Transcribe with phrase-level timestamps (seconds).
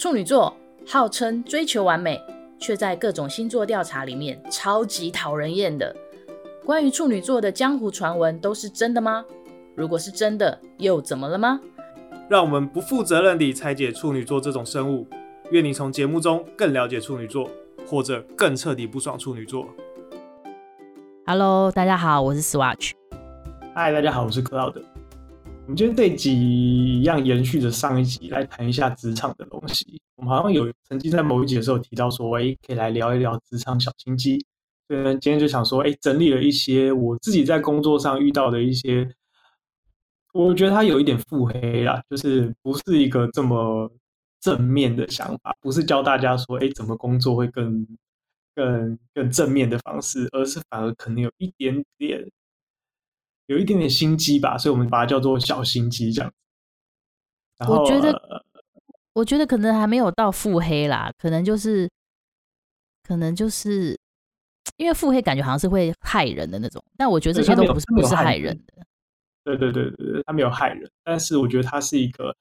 [0.00, 0.56] 处女座
[0.88, 2.18] 号称追求完美，
[2.58, 5.94] 却在各种星座调查里面超级讨人厌的。
[6.64, 9.22] 关于处女座的江湖传闻都是真的吗？
[9.76, 11.60] 如果是真的，又怎么了吗？
[12.30, 15.06] 让我们不负责任地拆解处女座这种生物。
[15.50, 17.50] 愿你从节目中更了解处女座，
[17.86, 19.68] 或者更彻底不爽处女座。
[21.26, 22.92] Hello，大家好，我是 Swatch。
[23.74, 24.80] Hi，大家好，我是 Cloud。
[25.70, 30.02] 我们今天这一集一样延续着上一集来谈一下职场的东西。
[30.16, 34.44] 我们好像有曾经在某一集的时候提到说，哎，可以来聊一聊职场小心机。
[34.88, 39.08] 所以呢，今天就想说，哎，整理了一些我自己在工作上遇到的一些，
[40.32, 43.88] 我觉得它有一点腹黑啦，就是不是一个这么
[44.40, 47.86] 正面的想法，不是教大家说，哎，怎么工作会更、
[48.56, 52.28] 更、更正面的方式，而是反而可能有一点点。
[53.50, 56.32] 有一点点心机吧，所以我们把它叫做小心机这样。
[57.58, 58.40] 然后我觉得，呃、
[59.12, 61.90] 我觉得可能还没有到腹黑啦，可能就是，
[63.02, 63.98] 可能就是
[64.76, 68.86] 因为腹黑感觉好像是会害人的那种，但我觉得这些都不是不是害人的。
[69.42, 72.32] 对对对对，他没有害人，但是我觉得他是一个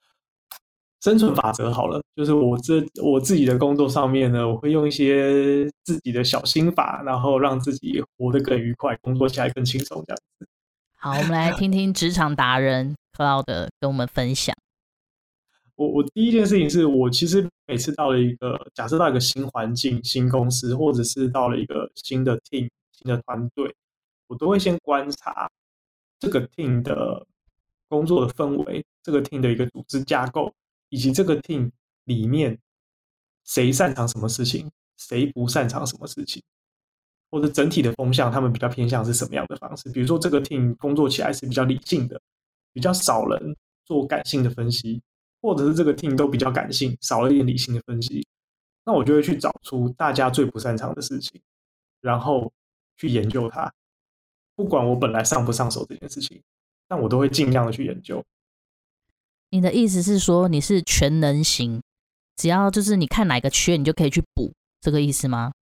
[1.02, 1.74] 生存法则。
[1.74, 10.48] 好了，就是我这我自己的工作上面呢，我会用一些自己的小心法，然后让自己活得更愉快，工作起来更轻松这样子。
[11.02, 13.46] 好，我们来听听职场达人 Cloud
[13.80, 14.54] 跟我们分享。
[15.76, 23.74] 我我第一件事情是我其实每次到了一个假设到一个新环境、新公司，或者是到了一个新的 team、新的团队，
[24.28, 25.50] 我都会先观察
[26.20, 27.26] 这个 team 的
[27.88, 30.54] 工作的氛围，这个 team 的一个组织架构，
[30.90, 31.72] 以及这个 team
[32.04, 32.60] 里面
[33.46, 36.44] 谁擅长什么事情，谁不擅长什么事情。
[37.32, 39.90] 或者整体的风向，他们比较偏向是什么样的方式？
[39.90, 42.20] 比如说，这个 team 工作起来是比较理性的，
[42.74, 45.02] 比较少人做感性的分析，
[45.42, 48.26] 或者是这个 team 都比较感性，少了一点理性的分析，
[48.86, 51.40] 那我就会去找出大家最不擅长的事情，
[52.02, 52.52] 然后
[52.98, 53.72] 去研究它。
[54.56, 56.42] 不管我本来上不上手这件事情，
[56.88, 58.24] 但我都会尽量的去研究。
[59.52, 61.82] 你的意思是说，你是全能型，
[62.36, 65.54] 只要就是你看哪个缺，你就可以去补，这个意思吗？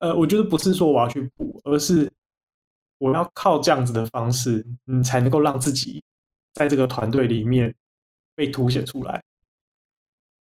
[0.00, 2.10] 呃，我觉得不是说我要去补，而是
[2.98, 6.02] 我要靠这样子的方式，你才能够让自己
[6.54, 7.74] 在这个团队里面
[8.34, 9.22] 被凸显出来。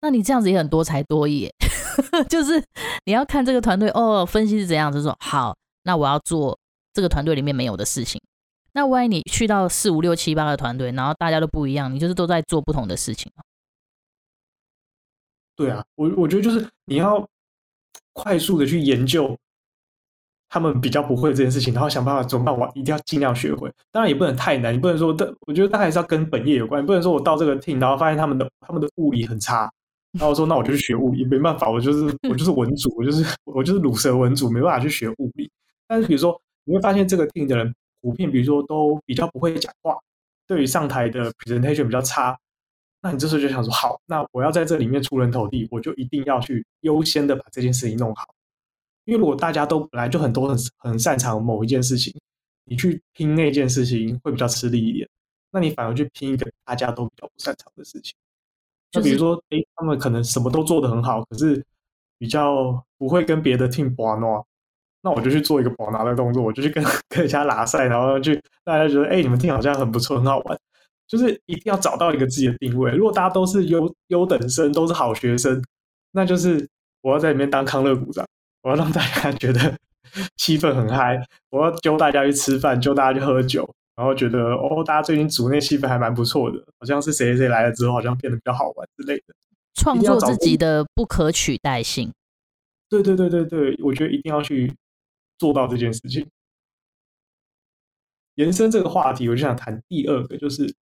[0.03, 1.51] 那你这样子也很多才多艺，
[2.29, 2.63] 就是
[3.07, 6.59] 你要看这个团队哦，分析是怎样，就说好，那我要做
[6.93, 8.21] 这个团队里面没有的事情。
[8.73, 13.33] 那万一你去到四五六七八个团队，然后大家都不一样，你就是都在做不同的事情。
[15.57, 17.27] 对啊，我我觉得就是你要
[18.13, 19.35] 快速的去研究。
[20.49, 22.57] 他们比较不会这件事情，然后想办法怎么办？
[22.57, 23.71] 我一定要尽量学会。
[23.91, 25.09] 当然也不能太难，你不能说，
[25.47, 26.85] 我觉得大概还是要跟本业有关。
[26.85, 29.71] 不能说我到这个 team，然后发现他们的他们的物理很差，
[30.13, 35.51] 然后我说那我就去学物理，没办法，我就是 我就是文组，我就是我就是鲁蛇文组，没办法去学物理。
[35.89, 39.97] 但是比如说，你会发现这个 team 的人普遍，比如说都比较不会讲话，
[40.47, 42.39] 对于上台的 presentation 比较差。
[43.03, 48.25] 那你这时候就想说，好，那我要在这里面出人头地，我就一定要去优先的把这件事情弄好。
[49.07, 52.15] 因为如果大家都本来就很多很很擅长某一件事情，
[52.65, 55.09] 你去拼那件事情会比较吃力一点。
[55.51, 58.15] 那你反而去拼一个大家都比较不擅长的事情，
[58.91, 61.65] 就比如说，哎，他们可能什么都做得很好，可是
[62.19, 64.45] 比较不会跟别的 team 玩闹，
[65.01, 70.59] 那我就去做一个宝拿的动作，我就去跟跟人家拉赛，然后去大家觉得，哎，你们 team 好像很不错，很好玩。
[71.07, 72.91] 就是一定要找到一个自己的定位。
[72.91, 75.63] 如果大家都是优优等生，都是好学生，
[76.11, 76.69] 那就是
[77.01, 78.27] 我要在里面当康乐股长。
[78.67, 79.79] 我要让大家觉得
[80.37, 89.35] 气氛很嗨，我要揪大家去吃饭，揪大家去喝酒，然后觉得哦，大家最近组内气氛还蛮不错的，好像是谁谁来了之后，好像变得比较好玩之类的。
[89.75, 92.13] 创作自己的不可取代性。
[92.89, 94.75] 对对对对对，我觉得一定要去
[95.39, 96.27] 做到这件事情。
[98.35, 100.75] 延伸这个话题，我就想谈第二个，就是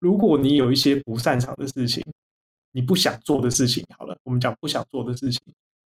[0.00, 2.04] 如果你有一些不擅长的事情，
[2.72, 5.40] 你不想做的事情，好了，我们讲不想做的事情。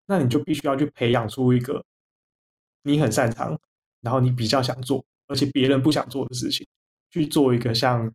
[0.06, 1.84] 那你就必须要去培养出一个
[2.82, 3.58] 你很擅长，
[4.00, 6.66] 然后你比较想做，而且别人不想做的事情，
[7.10, 8.12] 去做一个像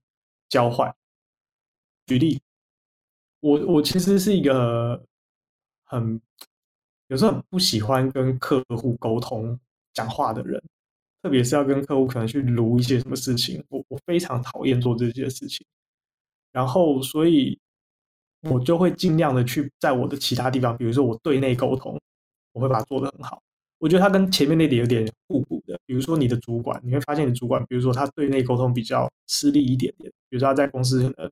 [0.49, 0.95] 交换。
[2.05, 2.39] 举例，
[3.39, 5.03] 我我其实是一个
[5.85, 6.21] 很
[7.07, 9.59] 有时候很不喜欢跟客户沟通
[9.93, 10.61] 讲话的人，
[11.23, 15.65] 特别是要跟客户可能去卢一些什么事情，我我非常讨厌做这些事情。
[16.51, 17.59] 然后所以。
[18.41, 21.99] 我就会尽量的去在我的其他地方，比如说我对内沟通，
[22.53, 23.41] 我会把它做得很好。
[23.79, 25.79] 我觉得它跟前面那点有点互补的。
[25.85, 31.31] 比如说你的主管，你会发现你主管，比如说他对内沟通比较吃力一点点，比如说他在公司可能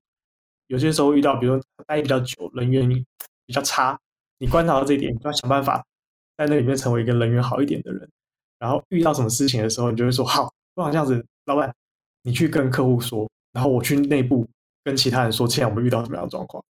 [0.67, 2.87] 有些时候遇到，比如说待比较久，人缘
[3.45, 3.99] 比较差，
[4.39, 5.85] 你观察到这一点，你就要想办法
[6.37, 8.09] 在那里面成为一个人缘好一点的人。
[8.59, 11.73] 然后遇到什么事情的时候，你就会说好，不然这样子，老板，
[12.23, 14.47] 你去跟客户说，然后我去内部
[14.83, 16.63] 跟其他人说，现在我们遇到什么样的状况？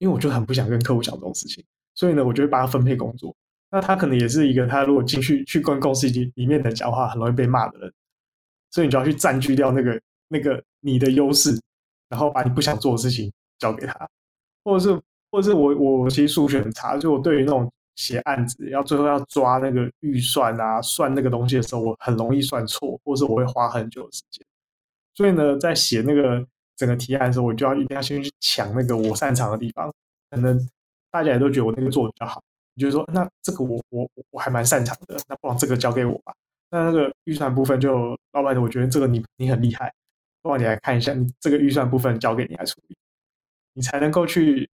[0.00, 1.62] 因为我就很不想跟客户讲这种事情，
[1.94, 3.36] 所以呢，我就会帮他分配工作。
[3.70, 7.92] 那他可能也是一个，他如果进去去跟公司里里面的讲话，很容易被骂的人，
[8.70, 11.60] 所以你就要去占据掉那个那个你的优势，
[12.08, 14.08] 然后把你不想做的事情交给他，
[14.64, 15.00] 或者是
[15.30, 24.44] 或者是我我其实数学很差，就我对于那种写案子要最后要抓那个预算啊，算那个东西的时候，我很容易算错，或者是我会花很久的时间。
[25.14, 26.44] 所以呢，在写那个
[26.80, 29.92] 整个提案的时候，我就要一定要先去抢那个我擅长的地方，
[30.30, 30.58] 可能
[31.10, 32.42] 大家也都觉得我那个做的比较好。
[32.72, 36.32] 你就说，那这个我我我还蛮擅长的，那不然这个交给我吧。
[36.70, 39.92] 那那个预算部分就老板，我觉得这个你你很厉害，
[40.40, 42.96] 不然你来看一下，你这个预算部分交给你来处理，
[43.74, 44.70] 你才能够去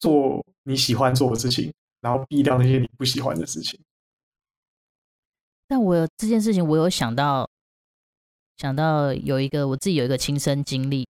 [0.00, 3.78] 做你喜欢做的事情，然后避掉那些你不喜欢的事情。
[5.68, 7.48] 但我有这件事情，我有想到
[8.56, 11.06] 想到有一个我自己有一个亲身经历，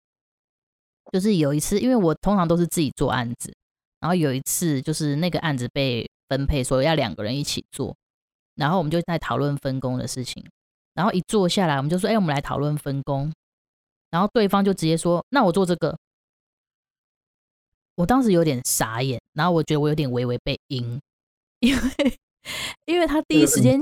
[1.13, 3.53] 就是有一次，因为我通常都是自己做案子。
[4.01, 7.97] 然后有一次，就是那个案子被分配说要两个人一起做，
[8.55, 10.45] 然后我们就在讨论分工的事情。
[10.95, 13.33] 然后一坐下来，我们就说：“哎，我们来讨论分工。”
[14.11, 15.97] 然后对方就直接说：“那我做这个。”
[17.97, 21.01] 我当时有点傻眼，然后我觉得我有点微微被阴，
[21.61, 21.83] 因为
[22.87, 23.81] 因为他第一时间，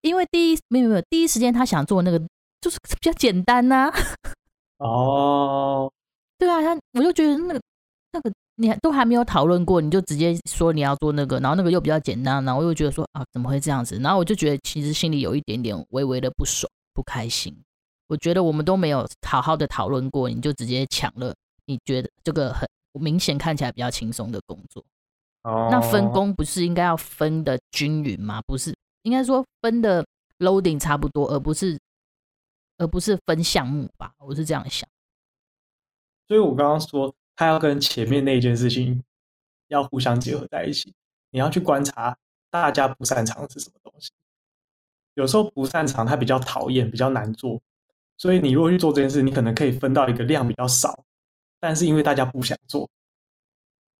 [0.00, 2.20] 因为第一没有没有第一时间他想做那个
[2.66, 3.92] 就是比较简单呐。
[4.78, 5.88] 哦，
[6.36, 7.60] 对啊，他我就觉得那个
[8.12, 8.32] 那个。
[8.58, 13.98] 你都还没有讨论过，你就直接说你要做那个，然后那个又比较简单，然后我又觉得说啊，怎么会这样子？
[13.98, 17.54] 然后我就觉得其实心里有一点点微微的不爽、不开心。
[18.06, 21.34] 我觉得我们都没有好好的讨论过，你就直接抢了，
[21.66, 24.82] 你觉得这个很明显看起来比较轻松的工作。
[25.42, 28.40] 哦，那分工不是应该要分的均匀吗？
[28.46, 30.02] 不是应该说分的
[30.38, 31.78] loading 差不多，而不是
[32.78, 34.14] 而不是分项目吧？
[34.18, 34.88] 我是这样想。
[36.28, 37.14] 所以我刚刚说。
[37.38, 39.04] 他要跟前面那件事情
[39.68, 40.94] 要互相结合在一起，
[41.28, 42.16] 你要去观察
[42.48, 44.10] 大家不擅长是什么东西。
[45.12, 47.60] 有时候不擅长，他比较讨厌，比较难做，
[48.16, 51.04] 所以你如果去做这件事，你可能可以分到一个量比较少，
[51.60, 52.88] 但是因为大家不想做，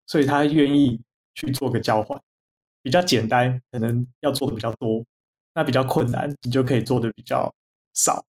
[0.07, 0.99] 所以他愿意
[1.35, 2.19] 去做个交换。
[2.81, 5.03] 比较简单，可能要做的比较多；
[5.53, 7.53] 那比较困难，你就可以做的比较
[7.93, 8.25] 少。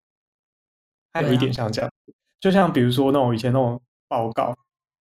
[1.21, 1.91] 有一点像这样，
[2.39, 4.55] 就像比如说那种以前那种报告。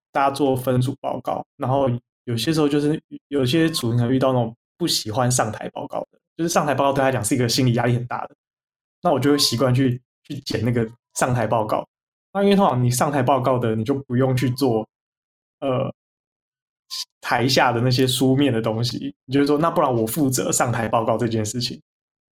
[0.09, 1.87] 大家做分组报告，然后
[2.23, 8.35] 有些时候就是有些组可能遇到那种不喜欢上台报告的，就是上台报告对他来讲是一个心理压力很大的。
[9.03, 11.87] 那我就会习惯去去剪那个上台报告。
[12.33, 14.87] 那因为通常你上台报告的，你就不用去做
[15.59, 15.93] 呃
[17.21, 19.13] 台下的那些书面的东西。
[19.25, 21.79] 你就是说，那不然我负责上台报告这件事情。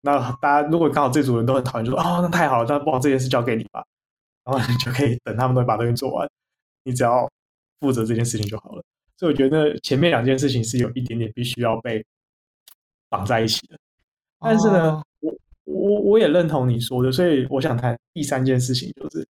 [0.04, 3.84] 那大家如果刚好这组人都很讨厌，就说哦，那太好了，那不好这件事交给你吧。
[4.44, 6.30] 然后你就可以等他们都把东西做完，
[6.84, 7.28] 你只要。
[7.80, 8.82] 负责这件事情就好了，
[9.18, 12.02] 所以我觉得前面两件事情是有一点点必须要被
[13.10, 13.76] 绑在一起的。
[14.40, 15.34] 但是呢，我
[15.64, 19.26] 我我也认同你说的，所以我想谈第三件事情，就是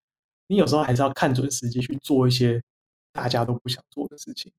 [0.46, 2.62] 你有时候还是要看准时机去做一些
[3.12, 4.52] 大家都不想做的事情。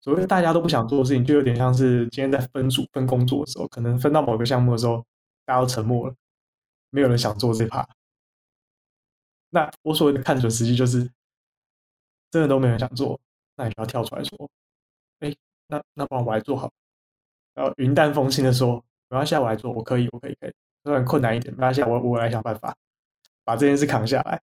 [0.00, 5.04] 所谓大家都不想做的事情，就有点像是今天在分组分工作的时候，可能分到某个项目的时候，
[5.44, 6.14] 大家都沉默了，
[6.90, 7.86] 没有人想做这趴。
[9.50, 11.10] 那我所谓的看准时机，就是。
[12.30, 13.18] 真的都没人想做，
[13.56, 14.50] 那你就要跳出来说
[15.20, 15.34] ：“哎，
[15.68, 16.70] 那那不然我来做好。”
[17.56, 20.52] 然后云淡风轻的说：“没关系，我来做，我可以，我可以，可以。
[20.84, 22.76] 虽然困难一点，没关系，我我来想办法
[23.44, 24.38] 把这件事扛下来。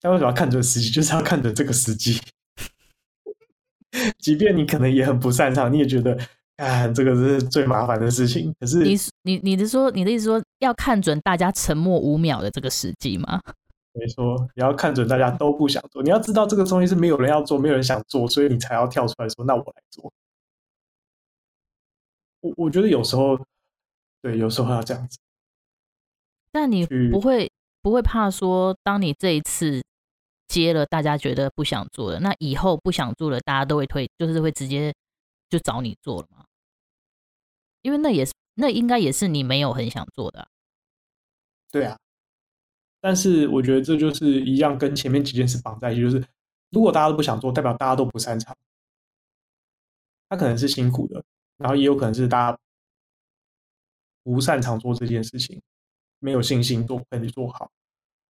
[0.00, 0.90] 但为什么要看准时机？
[0.90, 2.20] 就是要看准这个时机。
[4.18, 6.18] 即便你可能也很不擅长，你也觉得
[6.56, 8.54] 啊，这个是最麻烦的事情。
[8.58, 13.40] 可是你你你的说，你的意思说要看准大家沉默五秒的这个时机吗？”
[13.96, 20.12] 没错，你要看准大家都不想做，你要知道这个东西是没有人要做，没有人想做，所以你才要跳出来说：“那我来做。”
[22.42, 23.38] 我我觉得有时候，
[24.20, 25.16] 对，有时候要这样子。
[26.50, 27.48] 但你不会
[27.82, 29.80] 不会怕说，当你这一次
[30.46, 34.94] 接了，大家觉得不想做了，那以后不想做了，大家都会退，就是会直接
[35.48, 36.44] 就找你做了吗？
[37.82, 40.48] 因为那也是，那应该也是你没有很想做的。
[41.70, 41.98] 对啊。
[43.00, 46.24] 但是我觉得这就是一样，跟前面几件事绑在一起，就是
[46.70, 48.56] 如果大家都不想做，代表大家都不擅长。
[50.28, 51.22] 他可能是辛苦的，
[51.58, 52.58] 然后也有可能是大家
[54.22, 55.60] 不擅长做这件事情，
[56.18, 57.70] 没有信心做，不可以做好。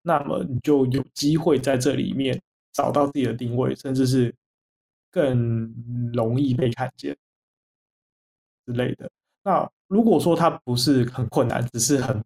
[0.02, 2.40] 那么你就有机会在这里面
[2.72, 4.34] 找到自己的定位，甚至是
[5.10, 5.74] 更
[6.12, 7.16] 容易被看见
[8.66, 9.10] 之类的。
[9.42, 12.22] 那如果说它不是很困难，只是很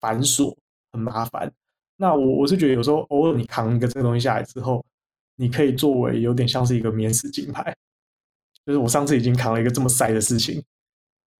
[0.00, 0.54] 繁琐、
[0.92, 1.50] 很麻烦，
[1.96, 4.84] 那我我是觉得有时候偶尔你扛一个这个东西下来之后，
[5.36, 7.74] 你可以作为有点像是一个免死金牌，
[8.66, 10.62] 就是我上次已经扛了一个这么塞的事情，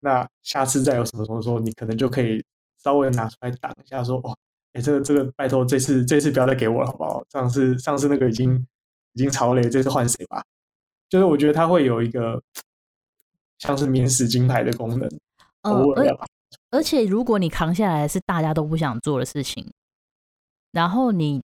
[0.00, 2.42] 那下次再有什么什么时候，你可能就可以
[2.82, 4.36] 稍微拿出来挡一下，说哦，
[4.74, 7.24] 哎，这个这个拜托，这次这次不要再给我了，好不好？
[7.30, 8.54] 上次上次那个已经
[9.14, 10.44] 已经超累，这次换谁吧？
[11.08, 12.40] 就是我觉得它会有一个。
[13.60, 15.08] 像是免死金牌的功能，
[15.62, 16.18] 嗯，而
[16.70, 19.72] 而且如果你扛下来是大家都不想做的事情，
[20.72, 21.40] 然后你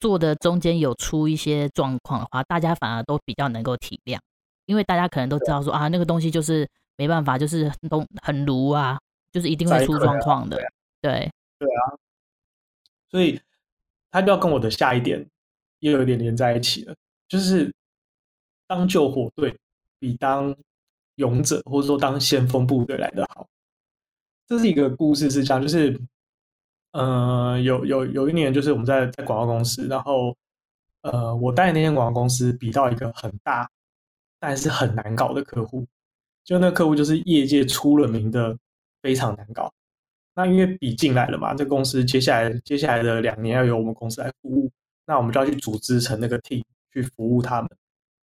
[0.00, 4.18] 做的中间有出一些状况的话，大家反而都比较能够体谅，
[4.66, 8.98] 因为大家可能都知道说啊，那个东西就是没办法，就是都很炉啊，
[9.32, 10.56] 就是一定会出状况的，
[11.00, 11.96] 对对啊，
[13.14, 13.40] 所以
[14.10, 15.24] 他就要跟我的下一点
[15.78, 16.96] 又有点连在一起了，
[17.28, 17.72] 就是
[18.66, 19.56] 当救火队
[20.00, 20.52] 比当。
[21.16, 23.46] 勇者，或者说当先锋部队来得好，
[24.48, 25.96] 这是一个故事，是这样，就是，
[26.90, 30.36] 呃，有有有一年，就是我们在在广告公司，然后，
[31.02, 33.70] 呃，我带那间广告公司比到一个很大，
[34.40, 35.86] 但是很难搞的客户，
[36.42, 38.58] 就那客户就是业界出了名的
[39.00, 39.72] 非常难搞。
[40.34, 44.70] 那因为比进来了嘛，这公司接下来接下来的两年要由我们公司来服务，
[45.06, 46.62] 那我们就要去组织成那个 team
[46.92, 47.70] 去服务他们。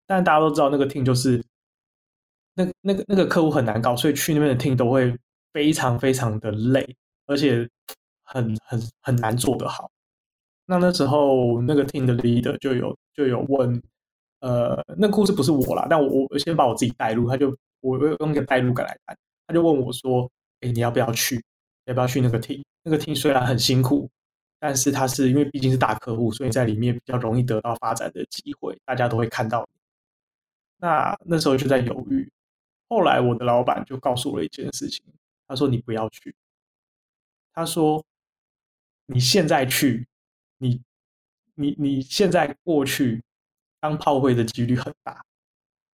[0.05, 1.43] 但大家都知道，那个 team 就是。
[2.53, 5.17] 那那个那个客户很难搞，所以去那边的 team 都会
[5.53, 6.85] 非常非常的累，
[7.25, 7.65] 而且
[8.23, 9.89] 很很很难做得好。
[10.65, 13.81] 那那时候那个 team 的 leader 就有就有问，
[14.41, 21.41] 呃，那故事不是我啦，但我我先把我自己带入，他就我用一个带入感来谈，他就问我说：“哎，你要不要去？
[21.91, 24.09] 要不要去那个厅那个厅虽然很辛苦，
[24.59, 29.79] 但是他是因为毕竟是大客户，所以在里面比较容易得到发展的机会，大家都会看到你。”
[30.79, 32.27] 那那时候就在犹豫。
[32.89, 35.03] 后来我的老板就告诉我一件事情，
[35.47, 36.33] 他说：“你不要去。”
[37.53, 38.03] 他说
[39.05, 40.07] ：“你现在去，
[40.57, 40.81] 你
[41.55, 43.21] 你你现在过去
[43.79, 45.23] 当炮灰的几率很大。”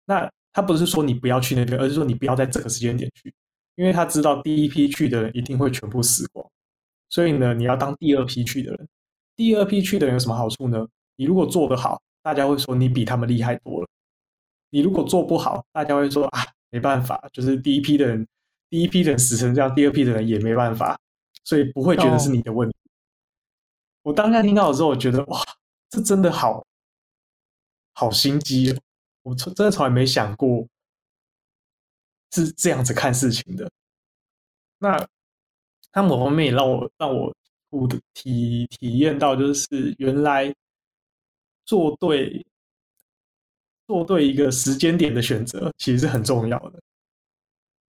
[0.05, 3.33] 那他不是说你不要去那边，而是说你不要在这个时间点去，
[3.75, 6.45] 因为他知道第一批去的人一定会全部死光，
[7.09, 8.87] 所以呢，你要当第二批去的人。
[9.35, 10.87] 第二批去的人有什么好处呢？
[11.15, 13.87] 你如果做得好，大家会说你比他们厉害多了；
[14.69, 16.45] 你如果做不好，大家会说啊。
[16.71, 18.27] 没办法，就是第一批的人，
[18.69, 20.99] 第一批的人死成这样，第二批的人也没办法，
[21.45, 22.75] 所以不会觉得是你的问题。
[24.01, 25.39] 我当下听到的时候，我觉得哇，
[25.89, 26.65] 这真的好
[27.93, 28.77] 好心机哦！
[29.21, 30.67] 我从真的从来没想过
[32.31, 33.69] 是这样子看事情的。
[34.77, 34.97] 那
[35.91, 37.35] 他某方面也让我让我
[37.69, 40.53] 我体体验到，就是原来
[41.65, 42.45] 做对。
[43.87, 46.81] 做对一个时间点的选择，其实是很重要的。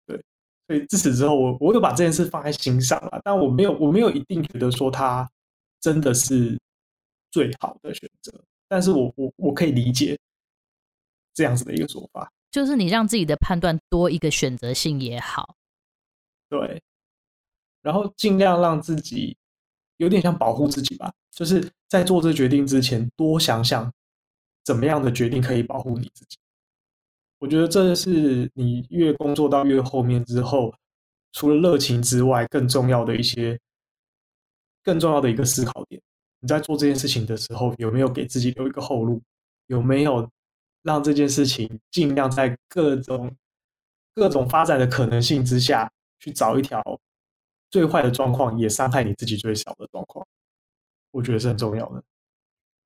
[0.05, 0.23] 对，
[0.67, 5.27] 所以自此之后，我我有把这件事放在心上了，但我没有我没有一定觉得说它
[5.81, 6.61] 真的是
[7.31, 10.19] 最好的选择，但是我我我可以理解
[11.33, 15.55] 这样子的一个说法，就是你让自己的判断多一个选择性也好，
[16.49, 16.83] 对，
[17.83, 19.37] 然后尽量让自己
[19.99, 23.93] 有点像保护自己吧，就是在做这决定之前多想想。
[24.65, 26.39] 怎么样的决定可以保护你自己？
[27.41, 30.75] 我觉得这是你越工作到越后面之后，
[31.33, 33.61] 除了热情之外，更重要的一些、
[34.83, 36.01] 更重要的一个思考点。
[36.41, 39.23] 你在做这件事情的时候，有没有给自己留一个后路？
[39.67, 40.27] 有没有
[40.87, 43.35] 让这件事情尽量在各种
[44.15, 45.91] 各种发展的可能性之下
[46.21, 46.81] 去找一条
[47.69, 50.25] 最坏的状况，也伤害你自己最小的状况？
[51.11, 52.01] 我觉得是很重要的。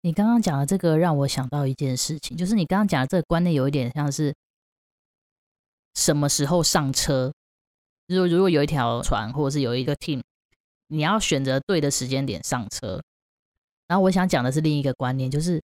[0.00, 4.34] 你刚刚讲的这个让我想到一件事情，就是你刚刚讲的这个观念有一点像是
[5.94, 7.30] 什么时候上车。
[8.06, 10.22] 如果如果有一条船，或者是有一个 team，
[10.86, 13.02] 你要选择对的时间点上车。
[13.86, 15.62] 然后我想讲的是另一个观念，就是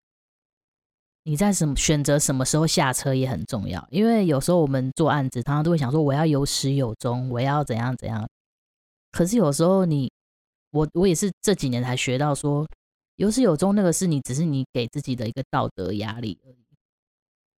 [1.27, 3.85] 你在什么选择什么时候下车也很重要。
[3.91, 8.25] 因为有时候我们做案子，常常都会想说我要有始有终，我要怎样怎样。
[9.11, 10.11] 可是有时候你，
[10.71, 12.65] 我我也是这几年才学到说。
[13.17, 16.57] 有始有终，那个是你，只是你给自己的一个道德压力而已。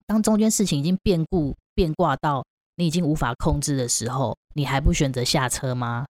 [0.05, 2.45] 当中间事情已经变故变卦到
[2.75, 6.05] 你已经无法控制的时候，你还不选择下车吗？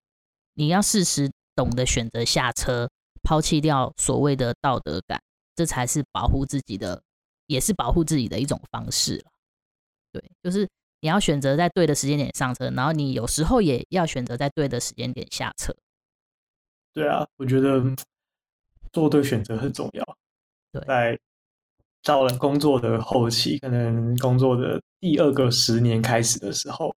[0.56, 2.90] 你要适时懂得选择下车，
[3.24, 5.18] 抛弃掉所谓的道德感，
[5.56, 7.02] 这才是保护自己的，
[7.48, 9.25] 也是保护自己的一种方式。
[10.12, 10.70] 对，就是
[11.01, 15.75] 你要选择在对的时间点上车，然后你有时候也要选择在对的时间点下车。
[16.94, 17.84] 对啊，我觉得。
[18.94, 20.18] 做对选择很重要，
[20.72, 21.20] 对，在
[22.01, 26.96] 到了工作的后期，可能工作的第二个十年开始的时候，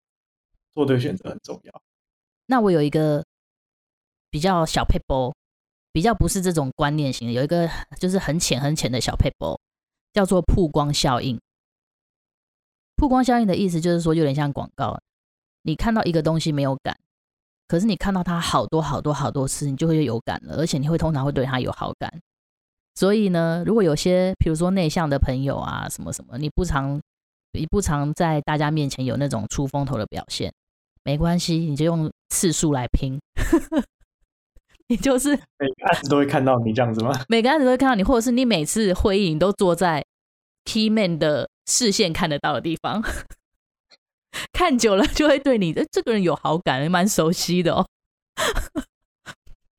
[0.72, 1.82] 做对选择很重要。
[2.46, 3.22] 那我有一个
[4.30, 5.34] 比较小 paper，，
[5.92, 9.60] 比较不是这种观念型的，有一个就是很浅很浅的小撇步，
[10.12, 11.40] 叫做曝光效应。
[12.96, 15.00] 曝光效应的意思就是说，有点像广告，
[15.62, 16.96] 你看到一个东西没有感，
[17.66, 22.20] 可是你看到它好多好多好多次，你就会有感了，而且你会通常会对它有好感。
[22.94, 27.00] 所以呢，如果有些，比如说内向的朋友啊，什么什么，你不常，
[27.52, 30.52] 你不常在大家面前有那种出风头的表现，
[31.04, 33.18] 没关系，你就用次数来拼，
[34.90, 37.12] 你就是每个案子都会看到你这样子吗？
[37.28, 40.04] 每个案子都会看到你，或者是你每次会议你都坐在
[40.64, 43.00] key man 的视线看得到的地方，
[44.52, 47.86] 看久了就会对你的这个人有好感，蛮熟悉的哦。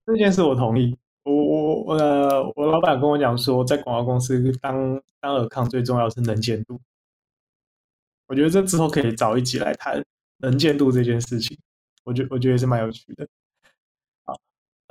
[0.06, 0.98] 这件事我同意。
[1.24, 6.80] 我我我呃，我老板跟我讲说，在广告公司当当尔康最重要的是能见度。
[8.28, 10.02] 我觉得这之后可以找一集来谈
[10.38, 11.58] 能见度这件事情。
[12.06, 13.28] 我觉我觉得也是蛮有趣的。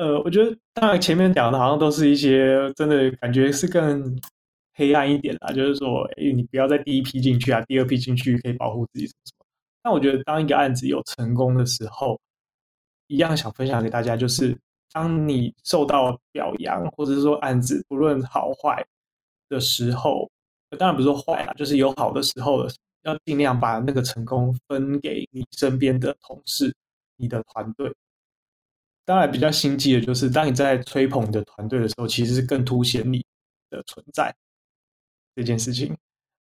[0.01, 4.19] 呃，我觉得当然前面讲的好像都是一些真的感觉是更
[4.73, 9.45] 黑暗一点啦，就是说，哎，你不要在第一批进去啊，第二批进去可以保护自己什么什么。
[9.83, 12.19] 但我觉得当一个案子有成功的时候，
[13.09, 14.57] 一样想分享给大家就是。
[14.93, 18.85] 当你受到表扬，或者是说案子不论好坏
[19.49, 20.29] 的时候，
[20.77, 22.67] 当然不是说坏啊，就是有好的时候，
[23.03, 26.75] 要尽量把那个成功分给你身边的同事、
[27.17, 27.95] 你的团队。
[29.11, 33.25] 当然，比较心机的就是，当你在吹捧你的团队的时候，其实是更凸显你
[33.69, 34.33] 的存在
[35.35, 35.97] 这件事情。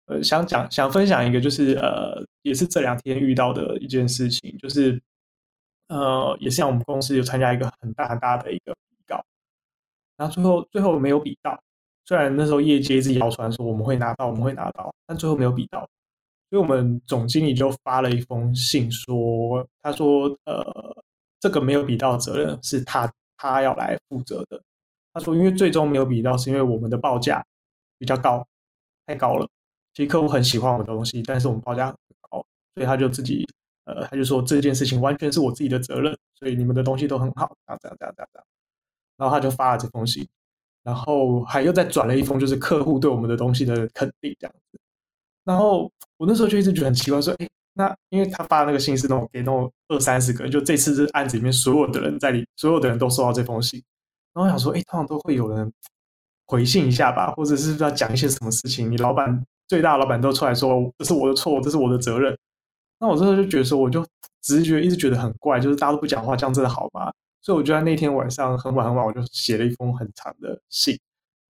[0.06, 5.02] 呃，想讲想分享一个，就是呃，也是这两天遇到的一件事情，就是。
[5.88, 9.24] 呃，也是像我们公司有参加一个很大很大的一个比稿，
[10.16, 11.60] 然后最后最后没有比到，
[12.04, 15.80] 虽然那时候业界一直谣传说我们会拿到，我们会拿到，但最后没有比到，
[16.48, 20.62] 所以我们总经理就发了一封信说，他说，呃，
[21.40, 24.62] 这个没有比到责任是他他要来负责的。
[25.12, 27.44] 他说，因为最终没有比到，是因为我们的报价
[27.98, 28.46] 比较高，
[29.06, 29.48] 太高了。
[29.94, 31.96] 其实客户很喜欢我们的东西，但是我们报价很
[32.30, 33.44] 高，所以他就自己。
[33.84, 38.46] 呃，他就说这件事情完全是我自己的责任，所以你们的东西都很好，这样这样这样这样。
[39.16, 40.24] 然后他就发了这封信，
[40.84, 44.78] 然后还又再转了一封，就是客户对我们的东西的肯定这样子。
[45.42, 47.48] 然后我那时候就一直觉得很奇怪，说，哎，
[47.80, 53.82] 那因为他发的那个信是那种给那种二三十个，就这次这案子里面所有的人在里，所有的人都收到这封信。
[54.34, 55.72] 然后我想说，哎，通常都会有人
[56.46, 62.36] 回信一下吧，或者是要讲一些什么事情，你老板最大老板都出来说，这是我的错，这是我的责任。
[62.98, 64.06] 那我这时候就觉得说，我就
[64.42, 67.10] 直觉一直觉得很怪，就是大家都不讲话，这样真的好吗？
[67.40, 70.98] 所以我就在那天晚上很晚很晚，我就写了一封很长的信。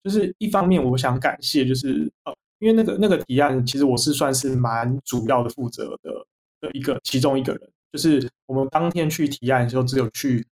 [0.05, 6.27] 就是一方面我想感谢，就是呃，因为那个那个提案，其实我是算是蛮主要的负责的
[6.61, 7.71] 的一个其中一个人。
[7.92, 10.47] 就是我们当天去提案的时候，只有去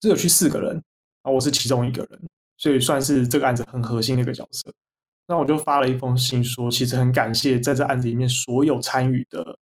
[0.00, 0.82] 只有去四个人，然
[1.24, 2.20] 后我是其中一个人，
[2.58, 4.72] 所以算是这个案子很核心的一个角色。
[5.26, 9.58] 那我就发了一封信说，其实很感谢在这案子里面所有参与的。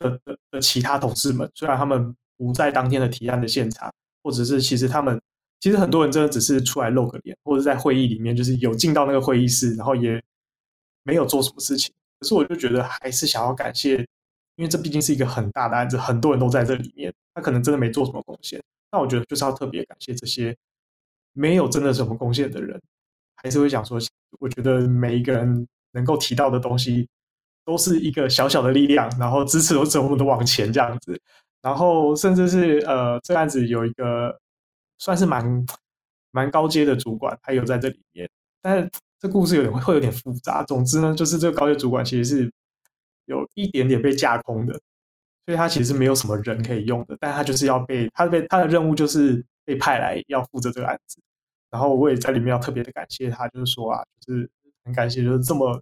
[0.00, 5.20] 的的的其他同事们，虽然他们不在当天的提案的现场，或者是其实他们
[5.60, 10.18] 其实很多人真的只是出来露个脸，或者在会议里面就是有进到那个会议室，然后也
[11.02, 11.94] 没有做什么事情。
[12.18, 13.96] 可是我就觉得还是想要感谢，
[14.56, 18.62] 因为这毕竟是一个很大的案子，很多人都在这里面，他可能真的没做什么贡献。
[18.92, 20.56] 那我觉得就是要特别感谢这些
[21.32, 22.80] 没有真的什么贡献的人，
[23.36, 23.98] 还是会想说，
[24.38, 27.08] 我觉得每一个人能够提到的东西。
[27.62, 31.20] 都是一个小小的力量，然后支持我们的往前这样子，
[31.60, 34.36] 然后甚至是呃，这案子有一个
[34.98, 35.64] 算是蛮
[36.32, 38.28] 蛮高阶的主管，他有在这里面，
[38.62, 40.64] 但这故事有点会有点复杂。
[40.64, 42.52] 总之呢，就是这个高阶主管其实是
[43.26, 44.72] 有一点点被架空的，
[45.44, 51.20] 所以他其实是没有什么人可以用的，但他就是要被他被他的任务就是被派来要负责这个案子，
[51.70, 54.50] 然后我也在里面要特别的感谢他，就是说啊，就是
[54.84, 55.80] 很感谢，就是这么。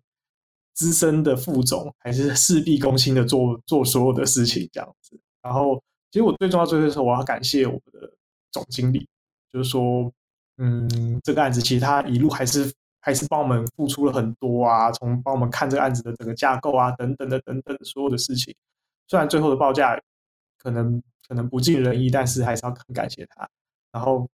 [0.74, 8.08] 资深的副总还是事必躬亲的做做所有的事情这样子，然后其实我最重要最的时候，我要感谢我们的
[8.52, 9.04] 总经理，
[9.52, 10.08] 就是说，
[10.58, 12.72] 嗯，这个案子其实他一路还是
[13.08, 18.54] 还是帮我们付出了很多啊，从帮我们看这个案子的整个架构啊等等的等等所有的事情，
[19.06, 19.98] 虽然最后的报价
[20.58, 23.48] 可能可能不尽人意，但是还是要很感谢他，
[23.92, 24.28] 然后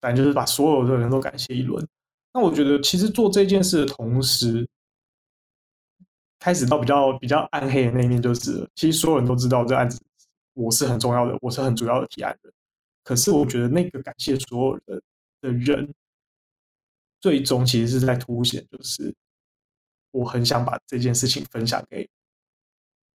[0.00, 1.86] 反正就是把所有的人都感谢一轮。
[2.34, 4.68] 那我觉得其实做这件事的同时，
[6.40, 10.02] 开始到比较比较暗黑的那一面，就是其实所有人都知道这案子
[10.54, 12.52] 我是很重要的，我是很主要的提案人。
[13.04, 15.02] 可是我觉得那个感谢所有人
[15.40, 15.94] 的人，
[17.20, 19.14] 最终其实是在凸显，就是
[20.10, 22.08] 我很想把这件事情分享给，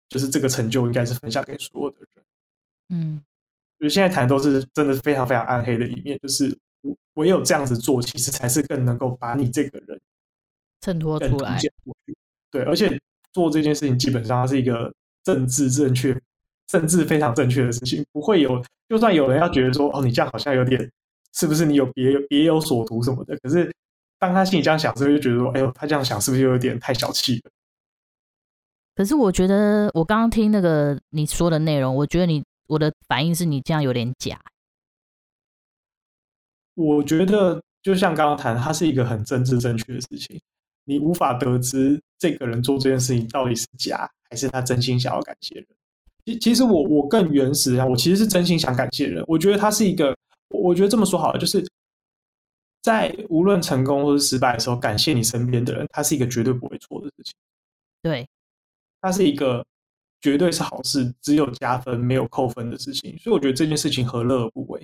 [0.08, 2.24] 就是这个成就应该是分享给所有的人。
[2.90, 3.22] 嗯，
[3.78, 6.56] 就现在谈都是真的非常非常暗黑的一面，就是
[7.14, 10.00] 唯有这样子做，其实才是更能够把你这个人
[10.80, 11.60] 衬托出来。
[12.50, 12.98] 对，而且
[13.32, 16.18] 做这件事情基本上它是一个政治正确、
[16.66, 20.90] 政治非常正确的事情，不会有，就算有人要觉得说，哦，你这样好像有点，
[21.34, 23.36] 是不是你有别有别有所图什么的？
[23.40, 23.70] 可是
[24.18, 27.50] 当他心里这样想之后，就觉得说，哎呦，他这样想是不是有点太小气了？
[28.94, 34.40] 可是我觉得，我刚刚听那个你说的内容，我觉得你我的反应是你这样有点假。
[36.74, 40.40] 我觉得就像刚刚谈，它是一个很政治正确的事情。
[40.84, 45.66] 你无法得知这个人做这件事情到底是假还是他真心想要感谢人。
[46.24, 49.22] 其其实我我更原始啊，我其实是真心想感谢人。
[49.28, 50.16] 我觉得他是一个，
[50.48, 51.64] 我觉得这么说好了，就是
[52.88, 57.34] 在无论成功或是失败的时候，感谢你身边的人，他是一个绝对不会错的事情。
[58.00, 58.26] 对，
[59.02, 59.62] 他是一个
[60.22, 63.18] 绝对是好事，只有加分没有扣分的事情。
[63.18, 64.82] 所以我觉得这件事情何乐而不为？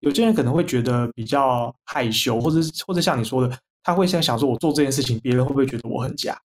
[0.00, 3.58] 有些人可能会觉得比较害羞，或者或者像你说的。
[3.86, 6.40] 他会先想说：“我做这件事情，别人会不会觉得我很假？”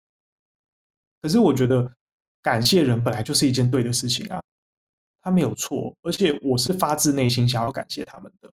[1.23, 1.89] 可是我觉得
[2.43, 4.43] 感谢人本来就是一件对的事情啊，
[5.23, 8.51] 他没有错，而且我是发自内心想要感谢他们的。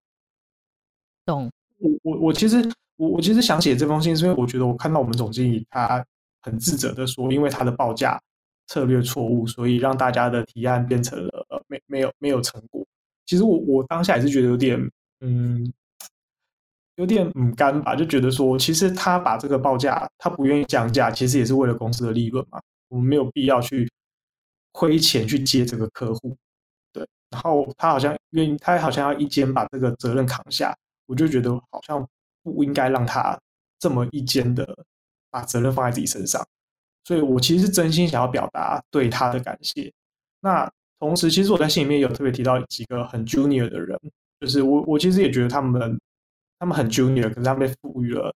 [1.25, 1.51] 懂？
[1.85, 2.57] 我我我其实
[2.97, 6.05] 我我其实想写这封信，是因为我觉得我看到我们总经理他
[6.41, 8.21] 很自责的说，因为他的报价
[8.67, 12.85] 策略错误，所以让大家的提案变成了呃没没有没有成果。
[13.25, 14.79] 其实我我当下也是觉得有点
[15.21, 15.71] 嗯。
[16.97, 22.57] 有点嗯干吧，就觉得说，其实他把这个报价，他不愿意降价，其实也是为了公司的利润嘛。
[22.87, 23.91] 我们没有必要去
[24.71, 26.37] 亏钱去接这个客户，
[26.93, 27.05] 对。
[27.31, 30.73] 然后他好像愿意，他好像要一肩把这个责任扛下，
[31.05, 32.07] 我就觉得好像
[32.43, 33.39] 不应该让他
[33.79, 34.85] 这么一肩的
[35.29, 36.45] 把责任放在自己身上。
[37.03, 39.91] 所以我其实是真心想要表达对他的感谢。
[40.39, 43.99] 那同时，其实我在信里面有特别提到几个很 junior 的人，
[44.39, 45.99] 就是我我其实也觉得他们。
[46.57, 48.33] 他们很 junior，可是他们被赋予了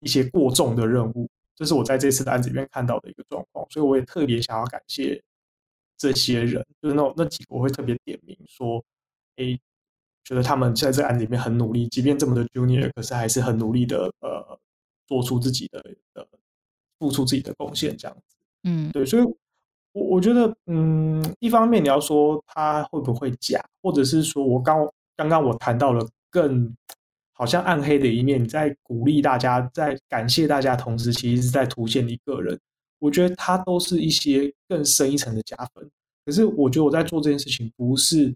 [0.00, 5.22] 一些过重的任务，这是我在这次的案子里面看到的一个状况，所以我也特别想要感谢
[5.98, 8.82] 这些人，就是那那几个我会特别点名说，
[9.36, 9.56] 哎，
[10.24, 14.58] 觉得他们在这个案子里面很努力，即便这么的 junior，可是还是很努力的，呃，
[15.06, 15.78] 做出自己的
[16.14, 16.26] 呃，
[16.98, 19.22] 付出自己的贡献，这样子，嗯，对，所以
[19.92, 26.74] 我我觉得，嗯，一方面你要说他会不会假，或者是说我刚刚刚我谈到了更。
[27.36, 32.56] 好像暗黑的一面，你在鼓励大家，在感谢大家，同时其实是在凸显你个人。
[33.00, 35.90] 我觉得他都是一些更深一层的加分。
[36.24, 38.32] 可是我觉得我在做这件事情，不是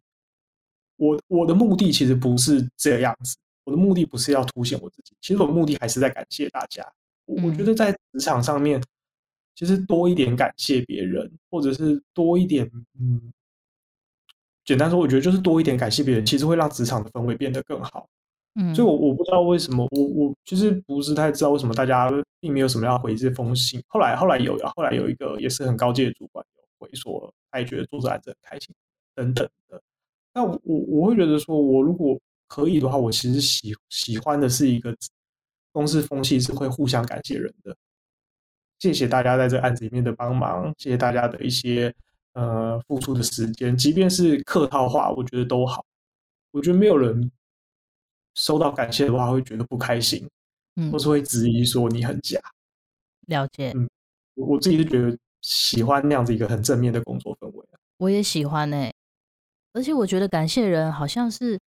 [0.99, 3.37] 我我的目的，其实不是这样子。
[3.65, 6.87] 我的目的不是要凸显我自己，其实我的目的还是在感谢大家。
[7.27, 8.83] 我觉得在职场上面，
[9.55, 12.65] 其实多一点感谢别人，或者是多一点，
[12.99, 13.31] 嗯，
[14.65, 18.09] 简单说，我觉得就是多一点感谢别人，其实会让职场的氛围变得更好。
[18.55, 23.83] 嗯，所以我我不知道为什么，我我其实不是太知道为什么大家并没有什么要回这封信。
[23.89, 28.75] 后来后来有，后来有一个也是很高阶的主管有回说，他也觉得做这案子很开心
[29.15, 29.83] 等等的。
[30.39, 34.97] 那我我会觉得说，我如果可以的话，我其实喜喜欢的是一个
[35.73, 37.77] 公司风气是会互相感谢人的。
[38.79, 41.93] 谢谢大家在这案子里面的帮忙，谢谢大家的一些
[42.35, 45.85] 呃付出的时间，即便是客套话，我觉得都好。
[46.53, 47.29] 我觉得没有人。
[48.35, 50.25] 收到感谢的话，会觉得不开心，
[50.77, 52.39] 嗯，或是会质疑说你很假。
[53.27, 53.91] 了解，嗯，
[54.37, 57.67] 我自己是觉得喜欢那样子一个很正面的工作氛围。
[57.97, 58.95] 我也喜欢哎，
[59.79, 61.61] 而且我觉得感谢人好像是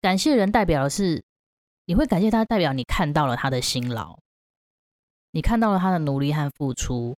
[0.00, 1.20] 感谢人，代表的是
[1.86, 4.16] 你会感谢他，代表你看到了他的辛劳，
[5.32, 7.16] 你看到了他的努力和付出，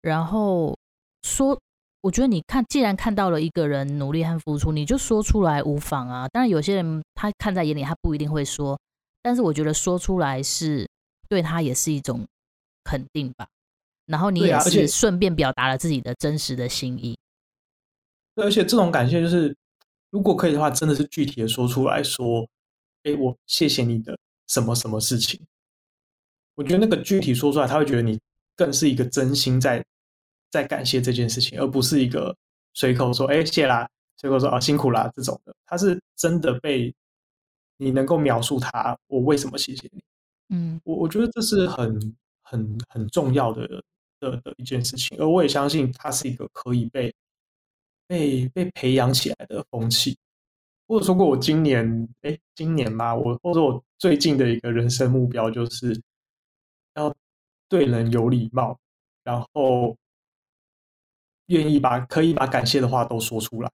[0.00, 0.74] 然后
[1.22, 1.60] 说。
[2.00, 6.28] 我觉得你看，既然看到了一个人努力和付出，你就说出来无妨啊。
[6.28, 8.78] 当然，有些人他看在眼里，他不一定会说。
[9.20, 10.88] 但是我觉得说出来是
[11.28, 12.24] 对他也是一种
[12.84, 13.48] 肯定吧。
[14.06, 17.18] 然后你也是顺便表达了自己的真实的心意。
[18.38, 19.56] 对，而且这种感谢就是，
[20.10, 22.48] 如果可以的话，真的是具体的说出来说，
[23.02, 25.40] 哎，我谢谢你的什么什么事情。
[26.54, 28.16] 我觉得那个具体说出来，他会觉得你
[28.54, 29.84] 更是一个真心在。
[30.50, 32.34] 在感谢这件事情，而不是一个
[32.72, 35.54] 随口说“哎，谢啦”，随口说“啊，辛苦啦”这种的。
[35.66, 36.90] 他是真的被
[37.76, 40.02] 你能够描述他，我为什么谢谢你？
[40.48, 43.68] 嗯，我我觉得这是很很很重要的
[44.20, 47.14] 的的一件事情，而我也相信他是一个可以被
[48.08, 50.18] 被被培养起来的风气。
[50.88, 56.00] 或者说过，我今年哎，今年吧，我或者我最近的一个人生目标就是
[56.94, 57.14] 要
[57.68, 58.80] 对人有礼貌，
[59.22, 59.94] 然后
[61.48, 63.70] 愿意把可以把感谢的话都说出来。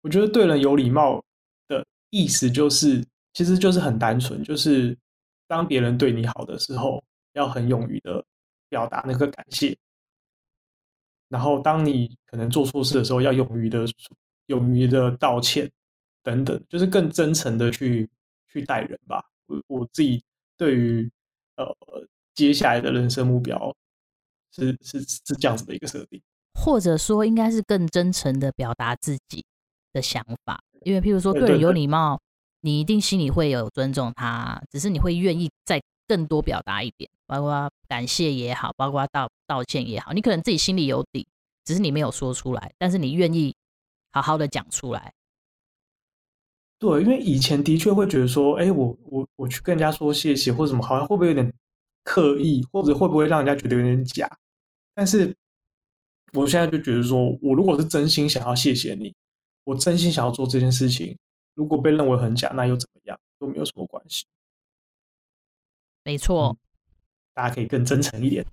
[0.00, 1.22] 我觉得对人有礼貌
[1.68, 4.98] 的意思就是，其实就是很单纯，就是
[5.46, 7.00] 当别人对你好的时候，
[7.34, 8.24] 要很勇于的
[8.68, 9.76] 表达那个感谢。
[11.28, 13.84] 然后当你可能做错事的时候，要勇于的
[14.46, 15.70] 勇于的道歉
[16.22, 18.08] 等等，就是更真诚的去
[18.48, 19.24] 去待人吧。
[19.46, 20.22] 我我自己
[20.56, 21.10] 对于
[21.56, 21.76] 呃
[22.34, 23.74] 接下来的人生目标
[24.52, 26.20] 是是是这样子的一个设定，
[26.54, 29.44] 或者说应该是更真诚的表达自己。
[29.90, 32.20] 的想法，因为譬如说对人有礼貌，
[32.60, 41.26] 你一定心里会有尊重他，只是你会愿意再更多表达一点，包括感谢也好，包括道道歉也好，你可能自己心里有底，
[41.64, 43.54] 只是你没有说出来，但是你愿意
[44.10, 45.12] 好好的讲出来。
[46.78, 51.52] 对，因为以前的确会觉得说，哎，我我我去跟人家说谢谢或者什么，好像会不会有点
[52.02, 54.28] 刻意，或者会不会让人家觉得有点假？
[54.94, 55.36] 但是
[56.32, 59.14] 我现在就觉得说，我如果是真心想要谢谢你。
[59.64, 61.14] 我真心想要做这件事情，
[61.52, 63.20] 如果被认为很假，那又怎么样？
[63.38, 64.24] 都没有什么关系。
[66.08, 66.56] 没错，嗯，
[67.34, 68.46] 大家可以更真诚一点。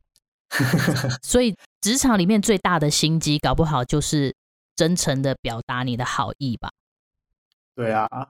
[1.23, 4.35] 所以，职场里面最大的心机，搞不好就是
[4.75, 6.69] 真诚的表达你的好意吧？
[7.73, 8.27] 对啊，啊，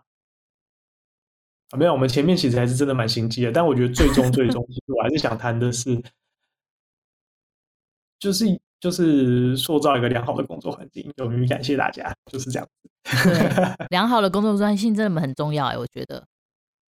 [1.75, 5.99] 没有，我们前面其实还是真的蛮心机的，但我觉得最终最终，其实我还是想谈的是，
[8.19, 8.45] 就是。
[8.77, 12.89] 就是塑造一个良好的工作环境，勇于感谢大家，就是这样子。
[13.23, 16.23] 对， 良好的工作环境真的很重要哎，我觉得。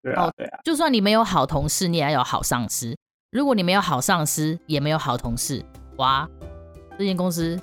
[0.07, 0.59] 对啊，对啊。
[0.63, 2.95] 就算你没有好同事，你也要有好上司。
[3.31, 5.63] 如果你没有好上司，也没有好同事，
[5.97, 6.27] 哇，
[6.97, 7.59] 这间公司，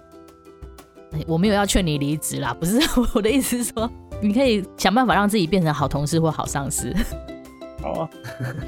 [1.27, 2.79] 我没有要劝你离职啦，不是
[3.15, 6.95] 我的意思是说，你可以想办法让自己变成好同事或好上司。
[7.81, 8.11] 好 啊。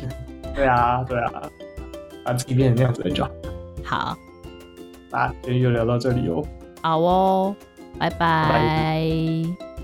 [0.57, 1.43] 对啊，对啊，
[2.25, 3.31] 把自己变成那样子的就好。
[3.85, 4.17] 好。
[5.11, 6.43] 那今天就聊到这里哦。
[6.83, 7.55] 好哦，
[7.99, 8.17] 拜拜。
[8.19, 9.76] 拜拜。